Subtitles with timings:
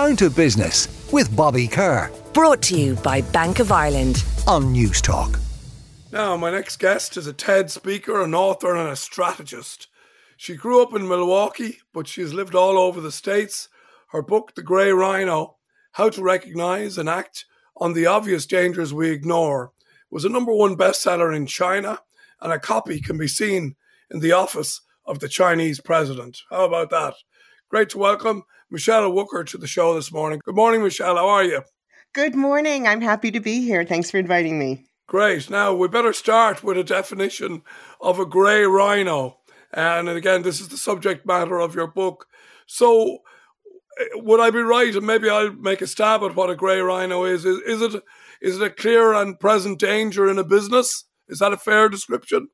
[0.00, 2.10] Down to Business with Bobby Kerr.
[2.32, 4.24] Brought to you by Bank of Ireland.
[4.46, 5.38] On Newstalk.
[6.10, 9.88] Now, my next guest is a TED speaker, an author, and a strategist.
[10.38, 13.68] She grew up in Milwaukee, but she's lived all over the States.
[14.12, 15.58] Her book, The Grey Rhino
[15.92, 17.44] How to Recognize and Act
[17.76, 19.70] on the Obvious Dangers We Ignore,
[20.10, 21.98] was a number one bestseller in China,
[22.40, 23.76] and a copy can be seen
[24.10, 26.38] in the office of the Chinese president.
[26.48, 27.16] How about that?
[27.70, 30.40] Great to welcome Michele Wucker to the show this morning.
[30.44, 31.14] Good morning, Michele.
[31.14, 31.62] How are you?
[32.12, 32.88] Good morning.
[32.88, 33.84] I'm happy to be here.
[33.84, 34.86] Thanks for inviting me.
[35.06, 35.48] Great.
[35.48, 37.62] Now, we better start with a definition
[38.00, 39.38] of a grey rhino.
[39.72, 42.26] And again, this is the subject matter of your book.
[42.66, 43.18] So,
[44.00, 44.96] eh, would I be right?
[44.96, 47.44] And maybe I'll make a stab at what a grey rhino is.
[47.44, 48.02] Is, is it
[48.42, 51.04] is it a clear and present danger in a business?
[51.28, 52.48] Is that a fair description?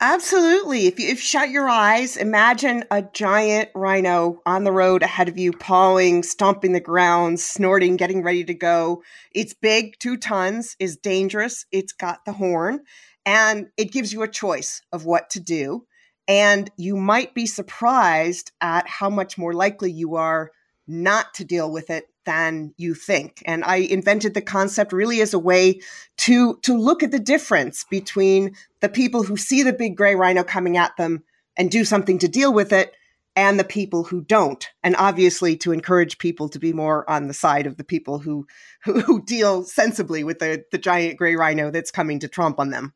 [0.00, 0.86] Absolutely.
[0.86, 5.36] If you, if shut your eyes, imagine a giant rhino on the road ahead of
[5.36, 9.02] you, pawing, stomping the ground, snorting, getting ready to go.
[9.34, 11.66] It's big, two tons, is dangerous.
[11.72, 12.84] It's got the horn,
[13.26, 15.84] and it gives you a choice of what to do.
[16.28, 20.52] And you might be surprised at how much more likely you are
[20.86, 23.42] not to deal with it than you think.
[23.46, 25.80] And I invented the concept really as a way
[26.18, 30.44] to to look at the difference between the people who see the big gray rhino
[30.44, 31.24] coming at them
[31.56, 32.92] and do something to deal with it
[33.34, 34.68] and the people who don't.
[34.84, 38.46] And obviously to encourage people to be more on the side of the people who
[38.84, 42.92] who, deal sensibly with the the giant gray rhino that's coming to trump on them.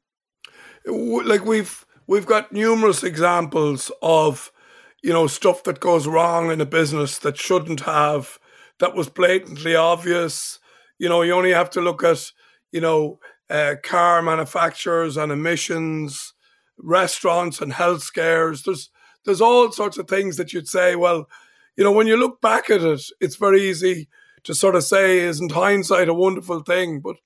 [0.84, 4.52] Like we've we've got numerous examples of
[5.02, 8.39] you know stuff that goes wrong in a business that shouldn't have
[8.81, 10.59] that was blatantly obvious.
[10.98, 12.31] You know, you only have to look at,
[12.70, 13.19] you know,
[13.51, 16.33] uh, car manufacturers and emissions,
[16.79, 18.62] restaurants and health scares.
[18.62, 18.91] There's
[19.25, 20.97] there's all sorts of things that you'd say.
[20.97, 21.29] Well,
[21.77, 24.09] you know, when you look back at it, it's very easy
[24.45, 27.17] to sort of say, "Isn't hindsight a wonderful thing?" But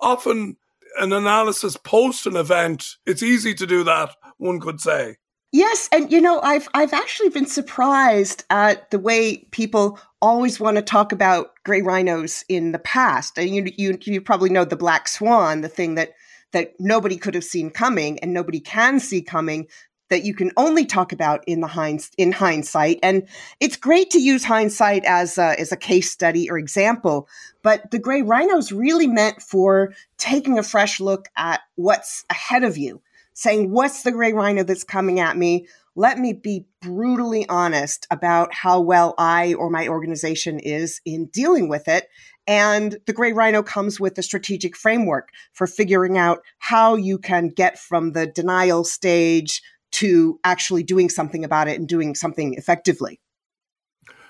[0.00, 0.56] often,
[0.98, 4.10] an analysis post an event, it's easy to do that.
[4.38, 5.16] One could say.
[5.52, 10.76] Yes, and you know, I've I've actually been surprised at the way people always want
[10.76, 13.36] to talk about gray rhinos in the past.
[13.36, 16.10] And you you you probably know the black swan, the thing that
[16.52, 19.66] that nobody could have seen coming and nobody can see coming
[20.08, 22.98] that you can only talk about in the hind, in hindsight.
[23.02, 23.26] And
[23.60, 27.28] it's great to use hindsight as a, as a case study or example,
[27.62, 32.64] but the gray rhino is really meant for taking a fresh look at what's ahead
[32.64, 33.00] of you
[33.40, 35.66] saying, What's the gray rhino that's coming at me?
[35.96, 41.68] Let me be brutally honest about how well I or my organization is in dealing
[41.68, 42.06] with it.
[42.46, 47.48] And the gray rhino comes with a strategic framework for figuring out how you can
[47.48, 49.62] get from the denial stage
[49.92, 53.20] to actually doing something about it and doing something effectively.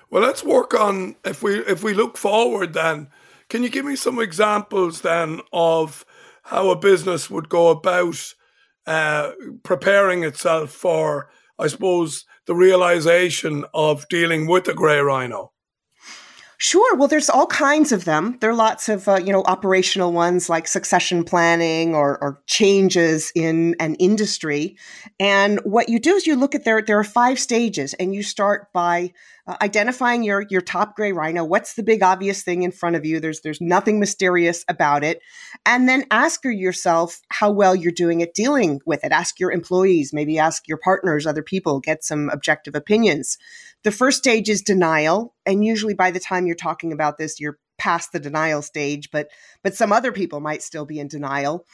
[0.09, 3.09] Well, let's work on if we if we look forward then.
[3.49, 6.05] Can you give me some examples then of
[6.43, 8.33] how a business would go about
[8.87, 9.31] uh,
[9.63, 15.51] preparing itself for, I suppose, the realization of dealing with a grey rhino?
[16.63, 16.95] Sure.
[16.95, 18.37] Well, there's all kinds of them.
[18.39, 23.31] There are lots of, uh, you know, operational ones like succession planning or, or, changes
[23.33, 24.77] in an industry.
[25.19, 28.21] And what you do is you look at there, there are five stages and you
[28.21, 29.11] start by
[29.51, 33.05] uh, identifying your your top gray rhino what's the big obvious thing in front of
[33.05, 33.19] you?
[33.19, 35.21] There's there's nothing mysterious about it.
[35.65, 39.11] And then ask yourself how well you're doing at dealing with it.
[39.11, 43.37] Ask your employees maybe ask your partners other people get some objective opinions.
[43.83, 47.57] The first stage is denial and usually by the time you're talking about this you're
[47.77, 49.27] past the denial stage but
[49.63, 51.65] but some other people might still be in denial.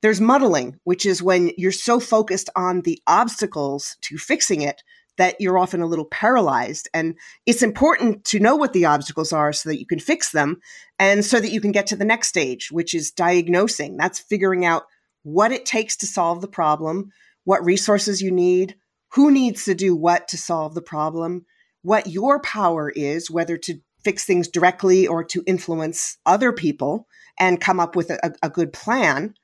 [0.00, 4.82] There's muddling, which is when you're so focused on the obstacles to fixing it
[5.18, 6.88] that you're often a little paralyzed.
[6.94, 10.60] And it's important to know what the obstacles are so that you can fix them
[10.98, 13.96] and so that you can get to the next stage, which is diagnosing.
[13.96, 14.84] That's figuring out
[15.24, 17.10] what it takes to solve the problem,
[17.44, 18.76] what resources you need,
[19.12, 21.44] who needs to do what to solve the problem,
[21.82, 27.06] what your power is, whether to fix things directly or to influence other people
[27.38, 29.34] and come up with a, a good plan.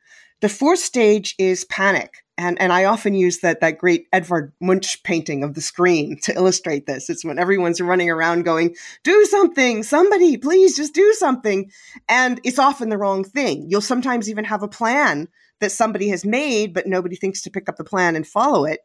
[0.40, 2.23] The fourth stage is panic.
[2.36, 6.34] And, and I often use that, that great Edvard Munch painting of the Scream to
[6.34, 7.08] illustrate this.
[7.08, 11.70] It's when everyone's running around going, do something, somebody, please just do something.
[12.08, 13.66] And it's often the wrong thing.
[13.68, 15.28] You'll sometimes even have a plan
[15.60, 18.80] that somebody has made, but nobody thinks to pick up the plan and follow it.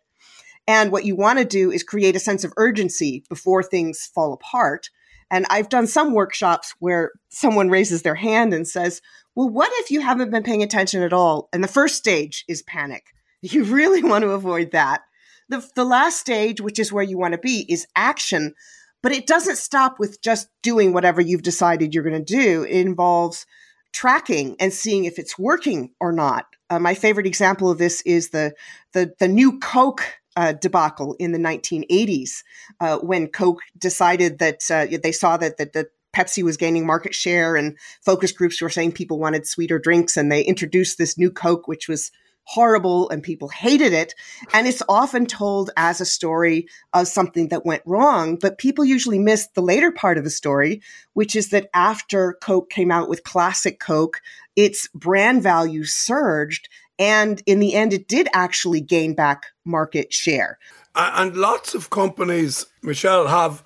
[0.67, 4.33] And what you want to do is create a sense of urgency before things fall
[4.33, 4.91] apart.
[5.31, 9.01] And I've done some workshops where someone raises their hand and says,
[9.33, 11.49] Well, what if you haven't been paying attention at all?
[11.51, 13.07] And the first stage is panic.
[13.51, 15.01] You really want to avoid that.
[15.47, 18.53] The, the last stage, which is where you want to be, is action.
[19.01, 22.63] But it doesn't stop with just doing whatever you've decided you're going to do.
[22.63, 23.45] It involves
[23.93, 26.45] tracking and seeing if it's working or not.
[26.69, 28.53] Uh, my favorite example of this is the
[28.93, 30.03] the, the new Coke
[30.35, 32.43] uh, debacle in the 1980s
[32.79, 37.13] uh, when Coke decided that uh, they saw that, that, that Pepsi was gaining market
[37.13, 41.31] share and focus groups were saying people wanted sweeter drinks and they introduced this new
[41.31, 42.11] Coke, which was
[42.49, 44.15] horrible and people hated it.
[44.53, 49.19] And it's often told as a story of something that went wrong, but people usually
[49.19, 50.81] miss the later part of the story,
[51.13, 54.19] which is that after Coke came out with classic Coke,
[54.55, 56.69] its brand value surged.
[56.97, 60.57] And in the end, it did actually gain back market share.
[60.95, 63.63] And lots of companies, Michele, have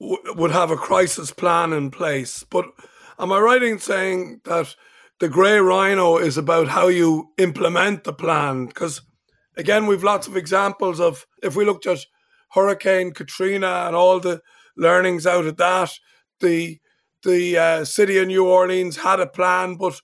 [0.00, 2.44] would have a crisis plan in place.
[2.50, 2.66] But
[3.16, 4.74] am I right in saying that
[5.20, 8.66] the grey rhino is about how you implement the plan?
[8.66, 9.02] Because
[9.56, 12.06] again, we've lots of examples of if we looked at
[12.52, 14.40] Hurricane Katrina and all the
[14.76, 15.92] learnings out of that,
[16.40, 16.78] the
[17.24, 20.00] the uh, city of New Orleans had a plan, but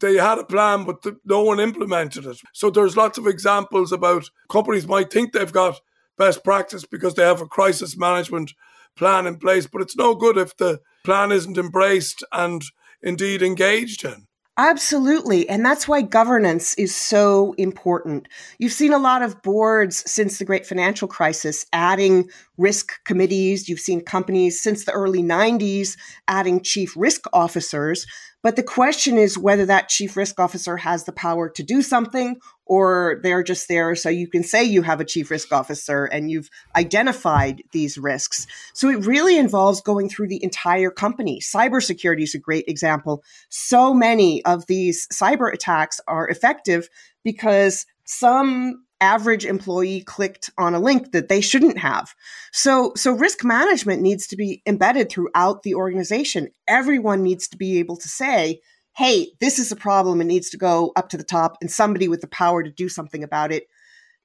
[0.00, 2.40] they had a plan, but the, no one implemented it.
[2.52, 5.80] So there's lots of examples about companies might think they've got
[6.18, 8.52] best practice because they have a crisis management
[8.96, 12.62] plan in place, but it's no good if the plan isn't embraced and
[13.02, 14.26] indeed engaged in.
[14.62, 15.48] Absolutely.
[15.48, 18.28] And that's why governance is so important.
[18.58, 22.28] You've seen a lot of boards since the great financial crisis adding
[22.58, 23.70] risk committees.
[23.70, 25.96] You've seen companies since the early 90s
[26.28, 28.04] adding chief risk officers.
[28.42, 32.40] But the question is whether that chief risk officer has the power to do something
[32.64, 36.30] or they're just there so you can say you have a chief risk officer and
[36.30, 38.46] you've identified these risks.
[38.72, 41.40] So it really involves going through the entire company.
[41.40, 43.22] Cybersecurity is a great example.
[43.50, 46.88] So many of these cyber attacks are effective
[47.22, 52.14] because some average employee clicked on a link that they shouldn't have.
[52.52, 56.48] So, so risk management needs to be embedded throughout the organization.
[56.68, 58.60] Everyone needs to be able to say,
[58.96, 60.20] Hey, this is a problem.
[60.20, 62.88] It needs to go up to the top and somebody with the power to do
[62.88, 63.68] something about it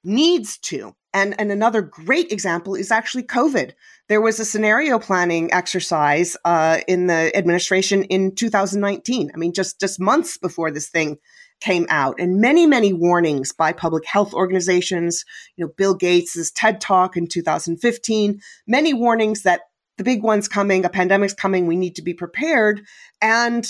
[0.04, 0.94] needs to.
[1.12, 3.72] And, and another great example is actually COVID.
[4.08, 9.30] There was a scenario planning exercise uh, in the administration in 2019.
[9.34, 11.16] I mean, just just months before this thing
[11.60, 15.24] came out and many, many warnings by public health organizations.
[15.56, 19.62] You know, Bill Gates' TED talk in 2015, many warnings that
[19.96, 22.82] the big one's coming, a pandemic's coming, we need to be prepared.
[23.22, 23.66] And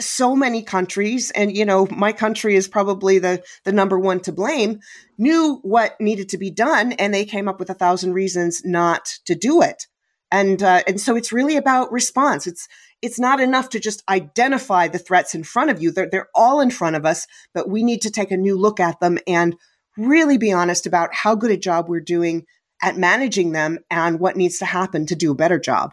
[0.00, 4.32] so many countries, and you know, my country is probably the, the number one to
[4.32, 4.80] blame,
[5.18, 9.06] knew what needed to be done, and they came up with a thousand reasons not
[9.26, 9.86] to do it.
[10.32, 12.46] And uh, and so it's really about response.
[12.48, 12.66] It's
[13.02, 15.90] it's not enough to just identify the threats in front of you.
[15.90, 18.80] They're, they're all in front of us, but we need to take a new look
[18.80, 19.56] at them and
[19.98, 22.46] really be honest about how good a job we're doing
[22.82, 25.92] at managing them and what needs to happen to do a better job.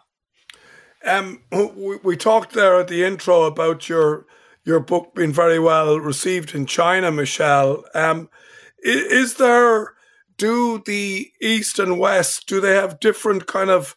[1.06, 4.26] Um, we, we talked there at the intro about your
[4.66, 7.84] your book being very well received in China, Michele.
[7.96, 8.30] Um,
[8.80, 9.94] is, is there
[10.38, 13.96] do the East and West do they have different kind of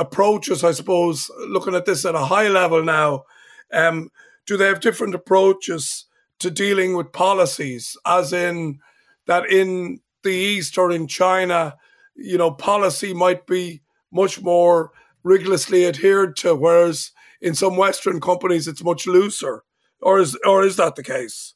[0.00, 3.24] approaches, I suppose, looking at this at a high level now,
[3.72, 4.10] um,
[4.46, 6.06] do they have different approaches
[6.40, 8.80] to dealing with policies, as in
[9.26, 11.76] that in the East or in China,
[12.16, 14.90] you know, policy might be much more
[15.22, 19.62] rigorously adhered to, whereas in some Western companies it's much looser,
[20.00, 21.54] or is or is that the case?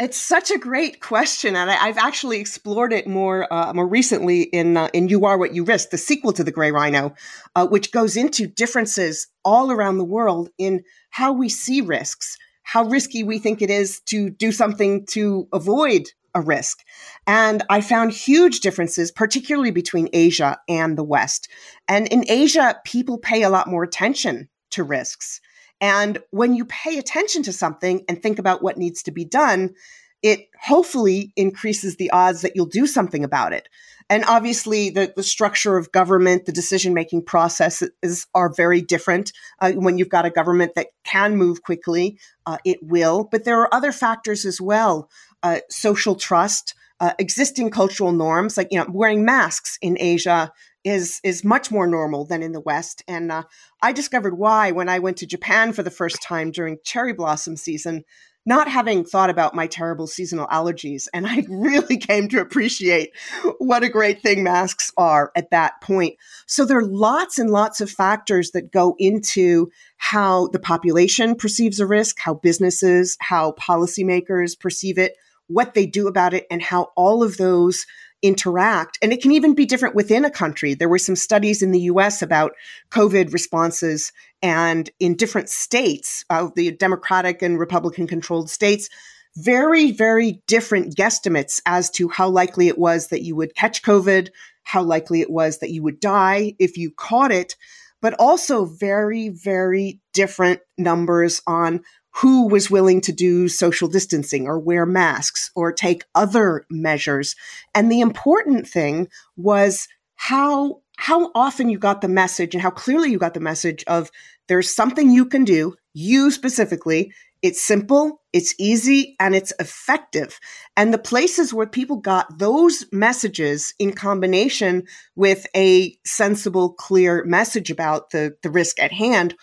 [0.00, 4.42] It's such a great question, and I, have actually explored it more uh, more recently
[4.42, 7.14] in uh, in "You Are What You Risk," the sequel to the Grey Rhino,
[7.54, 12.84] uh, which goes into differences all around the world in how we see risks, how
[12.86, 16.80] risky we think it is to do something to avoid a risk,
[17.28, 21.48] and I found huge differences, particularly between Asia and the West.
[21.86, 25.40] And in Asia, people pay a lot more attention to risks.
[25.84, 29.74] And when you pay attention to something and think about what needs to be done,
[30.22, 33.68] it hopefully increases the odds that you'll do something about it.
[34.08, 39.32] And obviously, the, the structure of government, the decision making processes are very different.
[39.60, 43.28] Uh, when you've got a government that can move quickly, uh, it will.
[43.30, 45.10] But there are other factors as well
[45.42, 50.50] uh, social trust, uh, existing cultural norms, like you know, wearing masks in Asia
[50.84, 53.02] is is much more normal than in the West.
[53.08, 53.44] And uh,
[53.82, 57.56] I discovered why when I went to Japan for the first time during cherry blossom
[57.56, 58.04] season,
[58.46, 61.08] not having thought about my terrible seasonal allergies.
[61.14, 63.10] And I really came to appreciate
[63.58, 66.16] what a great thing masks are at that point.
[66.46, 71.80] So there are lots and lots of factors that go into how the population perceives
[71.80, 75.14] a risk, how businesses, how policymakers perceive it,
[75.46, 77.86] what they do about it, and how all of those
[78.24, 78.98] interact.
[79.02, 80.72] And it can even be different within a country.
[80.72, 82.52] There were some studies in the US about
[82.90, 84.12] COVID responses
[84.42, 88.88] and in different states, uh, the Democratic and Republican controlled states,
[89.36, 94.30] very, very different guesstimates as to how likely it was that you would catch COVID,
[94.62, 97.56] how likely it was that you would die if you caught it,
[98.00, 101.82] but also very, very different numbers on
[102.16, 107.34] who was willing to do social distancing or wear masks or take other measures.
[107.74, 113.10] And the important thing was how how often you got the message and how clearly
[113.10, 114.10] you got the message of
[114.46, 120.38] there's something you can do, you specifically, it's simple, it's easy, and it's effective.
[120.76, 124.84] And the places where people got those messages in combination
[125.16, 129.34] with a sensible, clear message about the, the risk at hand,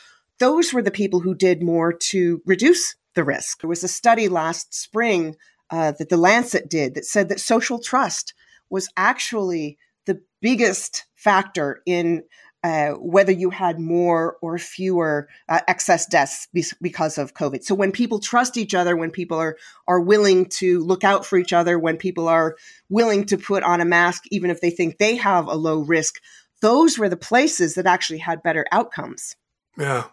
[0.41, 3.61] those were the people who did more to reduce the risk.
[3.61, 5.35] There was a study last spring
[5.69, 8.33] uh, that the Lancet did that said that social trust
[8.69, 12.23] was actually the biggest factor in
[12.63, 16.47] uh, whether you had more or fewer uh, excess deaths
[16.81, 17.63] because of COVID.
[17.63, 19.57] So when people trust each other, when people are
[19.87, 22.55] are willing to look out for each other, when people are
[22.89, 26.19] willing to put on a mask, even if they think they have a low risk,
[26.61, 29.35] those were the places that actually had better outcomes.
[29.77, 30.05] Yeah.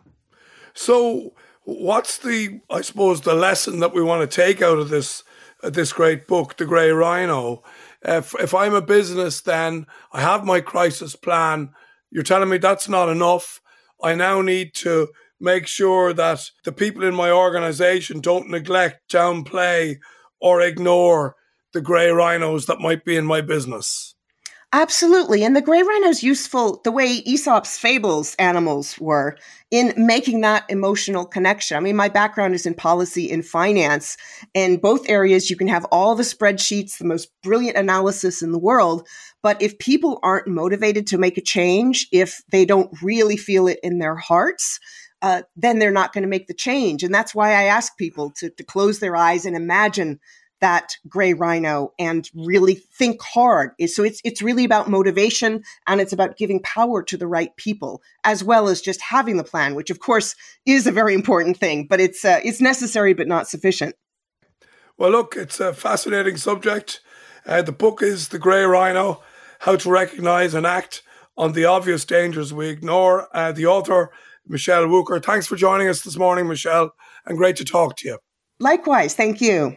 [0.79, 5.25] So what's the I suppose the lesson that we want to take out of this
[5.63, 7.63] uh, this great book, The Grey Rhino?
[8.03, 11.71] If if I'm a business, then I have my crisis plan
[12.11, 13.61] you're telling me that's not enough.
[14.03, 15.09] I now need to
[15.41, 19.99] make sure that the people in my organization don't neglect, downplay,
[20.41, 21.37] or ignore
[21.73, 24.08] the grey rhinos that might be in my business.
[24.75, 25.45] Absolutely.
[25.45, 29.39] And the gray rhino is useful the way Aesop's fables animals were
[29.71, 31.79] in making that emotional connection.
[31.79, 34.19] I mean, my background is in policy and finance.
[34.53, 38.59] In both areas, you can have all the spreadsheets, the most brilliant analysis in the
[38.59, 39.09] world.
[39.43, 43.81] But if people aren't motivated to make a change, if they don't really feel it
[43.83, 44.81] in their hearts,
[45.23, 47.03] uh, then they're not going to make the change.
[47.03, 50.21] And that's why I ask people to, to close their eyes and imagine
[50.61, 53.71] that gray rhino and really think hard.
[53.87, 58.03] So it's it's really about motivation and it's about giving power to the right people
[58.25, 60.35] as well as just having the plan, which of course
[60.67, 63.95] is a very important thing, but it's uh, it's necessary but not sufficient.
[64.97, 67.01] Well, look, it's a fascinating subject.
[67.47, 69.23] Uh, the book is The Grey Rhino:
[69.61, 71.03] How to Recognize and Act
[71.37, 73.29] on the Obvious Dangers We Ignore.
[73.33, 74.11] Uh, the author
[74.49, 75.23] Michele Wucker.
[75.23, 76.91] Thanks for joining us this morning, Michele,
[77.27, 78.19] and great to talk to you.
[78.61, 79.77] Likewise, thank you.